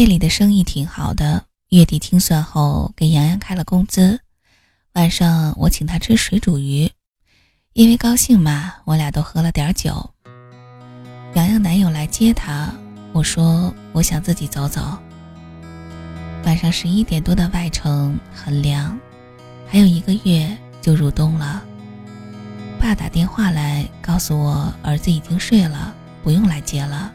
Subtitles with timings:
[0.00, 4.18] 店里的生意挺好的，月底清算后给洋洋开了工资。
[4.94, 6.90] 晚上我请他吃水煮鱼，
[7.74, 10.08] 因为高兴嘛，我俩都喝了点酒。
[11.34, 12.72] 洋洋男友来接她，
[13.12, 14.96] 我说我想自己走走。
[16.46, 18.98] 晚上十一点多的外城很凉，
[19.68, 21.62] 还有一个月就入冬了。
[22.80, 25.94] 爸打电话来告诉我儿子已经睡了，
[26.24, 27.12] 不用来接了。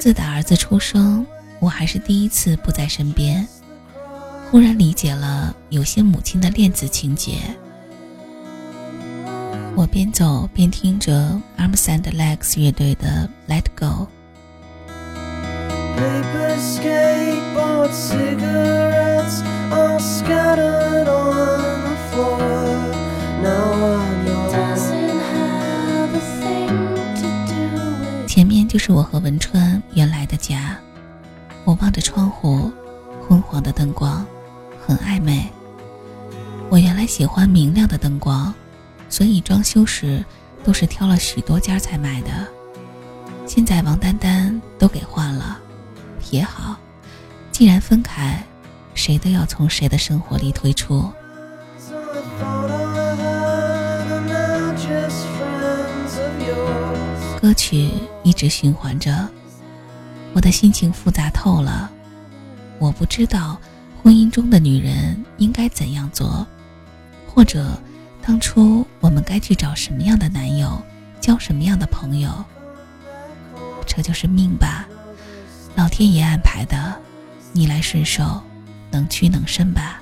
[0.00, 1.26] 自打儿子出生，
[1.58, 3.46] 我还是第一次不在身边，
[4.50, 7.34] 忽然理解了有些母亲的恋子情节。
[9.76, 14.06] 我边走边听着 Arms and Legs 乐队的《Let Go》。
[15.98, 19.29] Paper skateboard cigarettes
[28.82, 30.74] 是我和文川原来的家。
[31.64, 32.72] 我望着窗户，
[33.28, 34.26] 昏黄的灯光，
[34.80, 35.46] 很暧昧。
[36.70, 38.54] 我原来喜欢明亮的灯光，
[39.10, 40.24] 所以装修时
[40.64, 42.30] 都是挑了许多家才买的。
[43.46, 45.58] 现在王丹丹都给换了。
[46.30, 46.74] 也好，
[47.52, 48.42] 既然分开，
[48.94, 51.12] 谁都要从谁的生活里退出。
[57.42, 57.90] 歌曲
[58.22, 59.28] 一直循环着，
[60.34, 61.90] 我的心情复杂透了。
[62.78, 63.58] 我不知道
[64.02, 66.46] 婚姻中的女人应该怎样做，
[67.26, 67.78] 或者
[68.22, 70.80] 当初我们该去找什么样的男友，
[71.20, 72.32] 交什么样的朋友。
[73.86, 74.86] 这就是命吧。
[75.74, 77.00] 老天爷安排的，
[77.52, 78.42] 逆来顺受，
[78.90, 79.99] 能屈能伸吧。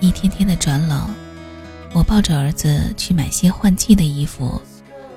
[0.00, 1.08] 一天天的转冷，
[1.92, 4.60] 我抱着儿子去买些换季的衣服，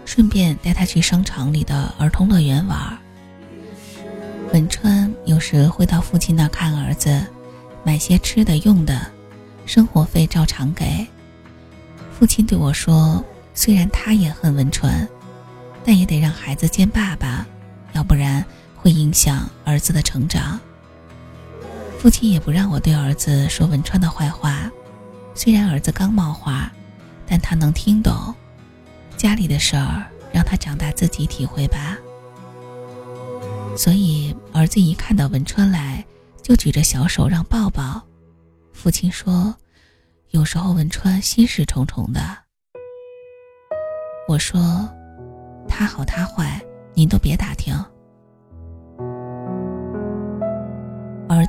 [0.06, 2.98] 顺便带他去商场里的儿童乐园玩。
[4.54, 7.22] 文川有时会到父亲那看儿子，
[7.84, 9.02] 买些吃的用的，
[9.66, 11.06] 生活费照常给。
[12.18, 15.08] 父亲对我说：“虽然他也恨文川，
[15.84, 17.46] 但也得让孩子见爸爸，
[17.94, 18.44] 要不然。”
[18.80, 20.58] 会影响儿子的成长。
[22.08, 24.72] 父亲也不让我对儿子说文川的坏话，
[25.36, 26.72] 虽然儿子刚冒话，
[27.26, 28.34] 但他能听懂。
[29.18, 31.98] 家里的事儿让他长大自己体会吧。
[33.76, 36.02] 所以儿子一看到文川来，
[36.42, 38.02] 就举着小手让抱抱。
[38.72, 39.54] 父亲说，
[40.30, 42.22] 有时候文川心事重重的。
[44.30, 44.90] 我说，
[45.68, 46.64] 他好他坏，
[46.94, 47.76] 您都别打听。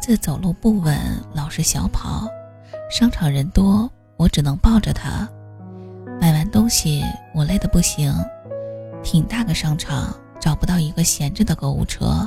[0.09, 0.99] 子走路不稳，
[1.35, 2.27] 老是小跑。
[2.91, 5.29] 商场人多，我只能抱着他。
[6.19, 7.05] 买完东西，
[7.35, 8.11] 我累得不行。
[9.03, 12.27] 挺大个商场，找不到一个闲着的购物车。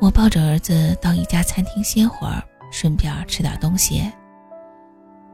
[0.00, 2.40] 我抱着儿子到一家餐厅歇会儿，
[2.70, 4.08] 顺便吃点东西。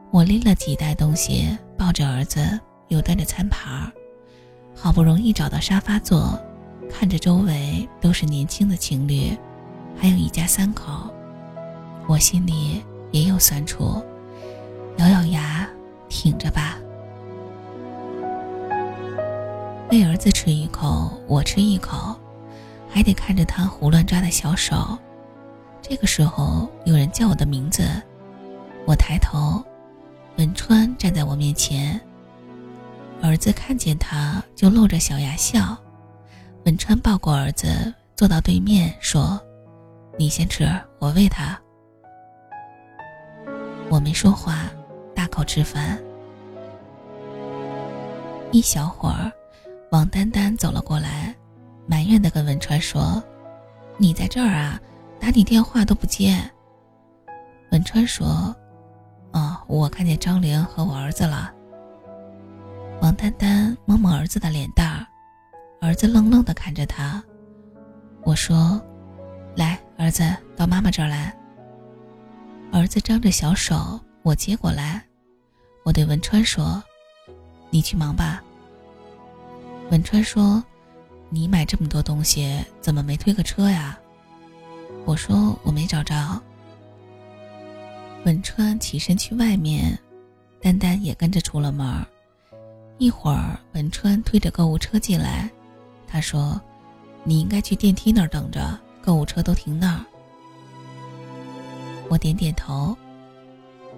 [0.09, 3.87] 我拎了几袋东西，抱着儿子，又端着餐盘，
[4.75, 6.39] 好不容易找到沙发坐，
[6.89, 9.37] 看着周围都是年轻的情侣。
[9.95, 11.13] 还有一家三口，
[12.09, 14.01] 我心里也有酸楚，
[14.97, 15.69] 咬咬牙
[16.09, 16.75] 挺着吧。
[19.91, 22.19] 喂儿子吃一口，我吃一口，
[22.89, 24.97] 还得看着他胡乱抓的小手。
[25.83, 27.87] 这个时候有人叫我的名字，
[28.87, 29.63] 我抬头，
[30.37, 32.01] 文川站在我面前。
[33.21, 35.77] 儿子看见他就露着小牙笑，
[36.65, 39.39] 文川抱过儿子，坐到对面说。
[40.17, 40.67] 你先吃，
[40.97, 41.55] 我喂他。
[43.89, 44.69] 我没说话，
[45.15, 45.99] 大口吃饭。
[48.51, 49.31] 一小会儿，
[49.91, 51.35] 王丹丹走了过来，
[51.87, 53.21] 埋怨的跟文川说
[53.97, 54.79] ：“你在这儿啊？
[55.19, 56.39] 打你电话都不接。”
[57.71, 58.55] 文川说
[59.33, 61.51] ：“哦，我看见张玲和我儿子了。”
[63.01, 65.05] 王丹丹摸摸儿子的脸蛋
[65.81, 67.23] 儿，子愣愣的看着他。
[68.23, 68.81] 我说
[69.57, 70.23] ：“来。”儿子
[70.55, 71.35] 到妈妈这儿来。
[72.71, 75.03] 儿子张着小手，我接过来。
[75.83, 76.81] 我对文川说
[77.71, 78.43] ：“你去忙吧。”
[79.89, 80.63] 文川说
[81.29, 83.97] ：“你买这么多东西，怎么没推个车呀？”
[85.05, 86.39] 我说：“我没找着。”
[88.23, 89.97] 文川起身去外面，
[90.61, 92.05] 丹丹也跟着出了门。
[92.99, 95.49] 一会儿，文川推着购物车进来，
[96.05, 96.61] 他说
[97.23, 100.05] ：“你应该去电梯那儿等着，购物车都停那儿。”
[102.09, 102.97] 我点点头。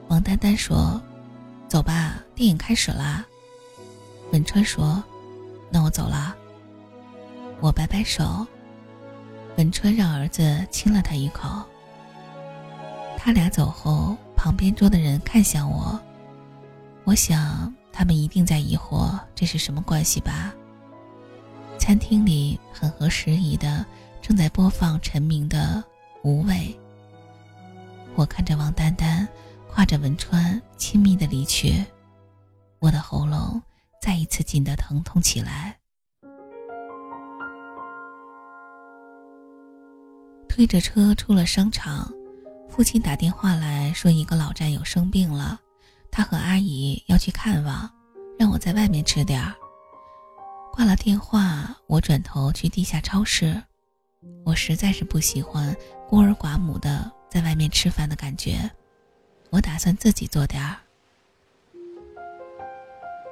[0.10, 1.02] 王丹丹说
[1.68, 3.26] ：“走吧，电影开始啦。”
[4.32, 5.04] 文川说
[5.72, 6.36] ：“那我走了。”
[7.62, 8.46] 我摆摆手。
[9.58, 11.50] 文川让儿子亲了他一口。
[13.18, 16.00] 他俩走后，旁边桌的人看向我，
[17.04, 20.54] 我想他们一定在疑惑这是什么关系吧。
[21.78, 23.86] 餐厅里很合时宜的
[24.22, 25.84] 正在播放陈明的
[26.28, 26.54] 《无畏》。
[28.16, 29.28] 我看着王丹丹
[29.74, 31.84] 挎着文川亲密的离去，
[32.80, 33.62] 我的喉咙
[34.02, 35.78] 再一次紧得疼痛起来。
[40.48, 42.12] 推着车出了商场，
[42.70, 45.60] 父亲打电话来说一个老战友生病了，
[46.12, 47.90] 他和阿姨要去看望，
[48.38, 49.56] 让我在外面吃点儿。
[50.74, 53.64] 挂了电话，我转头去地下超市，
[54.46, 55.76] 我实在是不喜欢
[56.10, 57.10] 孤儿寡母的。
[57.32, 58.70] 在外面吃饭的感觉，
[59.52, 60.76] 我打算自己做点儿。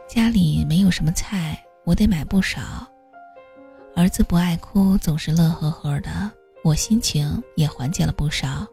[0.08, 2.90] 家里没有什么菜，我得买不少。
[3.98, 6.32] 儿子不爱哭，总是乐呵呵的，
[6.64, 8.66] 我心情也缓解了不少。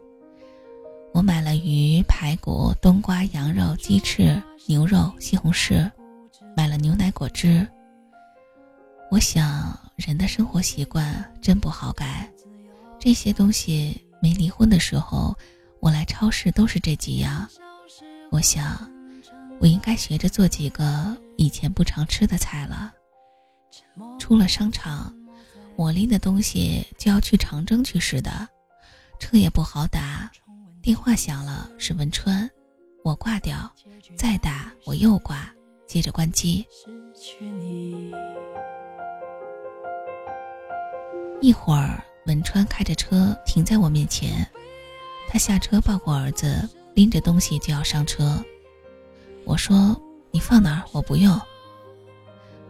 [1.11, 5.91] 我买了鱼、排骨、冬瓜、羊肉、鸡翅、牛肉、西红柿，
[6.55, 7.67] 买了牛奶、果汁。
[9.11, 12.31] 我想，人的生活习惯真不好改，
[12.97, 14.01] 这些东西。
[14.21, 15.35] 没离婚的时候，
[15.79, 17.47] 我来超市都是这几样。
[18.31, 18.89] 我想，
[19.59, 22.93] 我应该学着做几个以前不常吃的菜了。
[24.19, 25.15] 出了商场，
[25.75, 28.47] 我拎的东西就要去长征去似的，
[29.19, 30.31] 车也不好打。
[30.81, 32.49] 电话响了，是文川，
[33.03, 33.71] 我挂掉，
[34.15, 35.49] 再打我又挂，
[35.85, 36.65] 接着关机。
[41.39, 42.03] 一会儿。
[42.27, 44.45] 文川开着车停在我面前，
[45.29, 48.43] 他下车抱过儿子，拎着东西就要上车。
[49.45, 50.83] 我说：“你放哪儿？
[50.91, 51.39] 我不用。”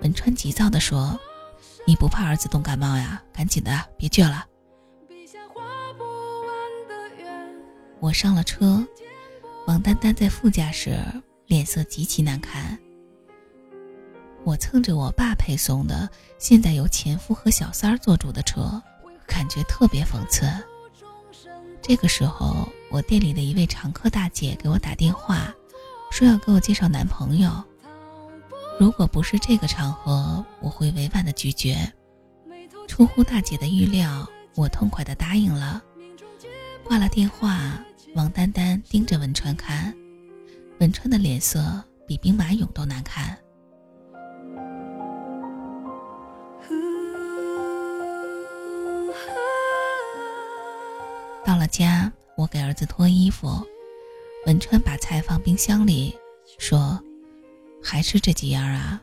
[0.03, 1.19] 文川急躁地说
[1.87, 3.19] ：“你不怕儿子冻感冒呀？
[3.33, 4.45] 赶紧的，别倔了。”
[7.99, 8.85] 我上了车，
[9.65, 10.99] 王丹丹在副驾驶，
[11.47, 12.77] 脸色极其难看。
[14.43, 16.07] 我蹭着我爸配送的，
[16.37, 18.79] 现在由前夫和小三儿做主的车。
[19.27, 20.47] 感觉特别讽刺。
[21.81, 25.53] 这个时候，我店里的一位常客大姐给我打电话，
[26.09, 27.51] 说要给我介绍男朋友。
[28.79, 31.77] 如果不是这个场合，我会委婉的拒绝。
[32.87, 35.81] 出乎大姐的预料，我痛快的答应了。
[36.83, 37.79] 挂了电话，
[38.15, 39.93] 王丹丹盯着文川看，
[40.79, 43.37] 文川的脸色比兵马俑都难看。
[51.57, 53.49] 到了家，我给儿子脱衣服，
[54.45, 56.15] 文川把菜放冰箱里，
[56.59, 57.01] 说
[57.81, 59.01] ：“还吃这几样啊？”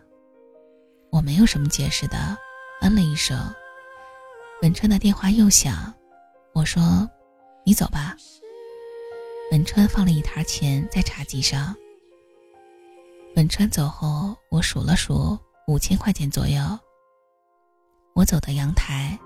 [1.11, 2.39] 我没有什么解释的，
[2.81, 3.37] 嗯了一声。
[4.63, 5.93] 文川的电话又响，
[6.53, 7.11] 我说
[7.67, 8.17] ：“你走吧。”
[9.51, 11.75] 文川放了一沓钱在茶几上。
[13.35, 15.37] 文川走后，我数了数，
[15.67, 16.63] 五千块钱左右。
[18.15, 19.19] 我走到阳台。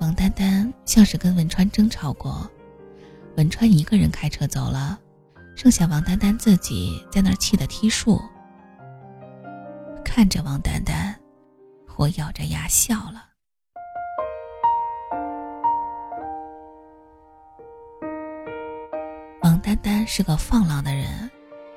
[0.00, 2.50] 王丹丹像是跟文川争吵过，
[3.36, 4.98] 文川一个人开车走了，
[5.54, 8.18] 剩下王丹丹自己在那儿气得踢树。
[10.02, 11.14] 看着王丹丹，
[11.96, 13.26] 我咬着牙笑了。
[19.42, 21.30] 王丹丹是个放浪的人，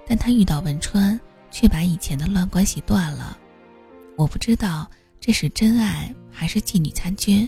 [0.08, 1.20] 但她遇到文川，
[1.52, 3.38] 却把以前的乱关系断了。
[4.16, 4.90] 我不知道
[5.20, 7.48] 这是真爱还是妓女参军。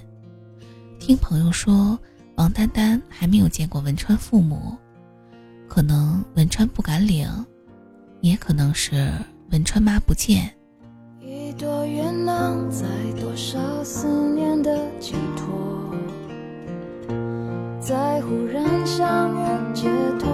[1.05, 1.95] 听朋友说，
[2.33, 4.75] 王丹丹还没有见过文川父母，
[5.67, 7.29] 可能文川不敢领，
[8.21, 9.13] 也可能是
[9.51, 10.51] 文川妈不见。
[11.21, 12.87] 一朵云能载
[13.21, 15.93] 多少思念的寄托，
[17.79, 19.87] 在忽然相遇解
[20.19, 20.27] 脱，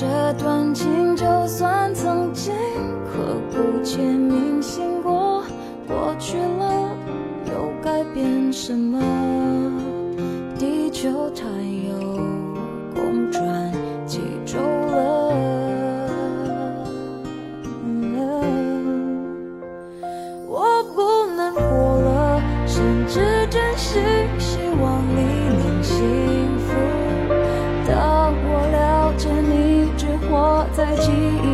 [0.00, 0.06] 这
[0.42, 2.54] 段情就算曾经
[3.04, 5.44] 刻骨且铭心过，
[5.86, 6.96] 过去了
[7.44, 8.98] 又改变什么？
[10.58, 11.44] 地球它
[11.86, 11.92] 又
[12.94, 13.70] 公转
[14.06, 15.34] 几周了？
[20.48, 21.60] 我不能活
[22.00, 24.02] 了，甚至真心
[24.38, 25.29] 希望你
[30.96, 31.49] 记忆